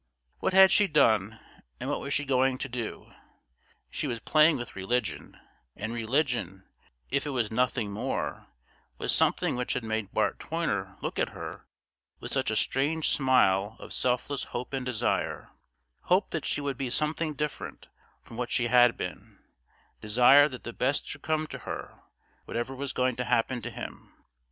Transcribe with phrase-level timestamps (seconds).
[0.39, 1.39] What had she done,
[1.79, 3.13] and what was she going to do?
[3.91, 5.39] She was playing with religion;
[5.75, 6.63] and religion,
[7.11, 8.47] if it was nothing more,
[8.97, 11.67] was something which had made Bart Toyner look at her
[12.19, 15.51] with such a strange smile of selfless hope and desire
[16.05, 17.87] hope that she would be something different
[18.23, 19.37] from what she had been,
[20.01, 22.01] desire that the best should come to her
[22.45, 24.11] whatever was going to happen to him.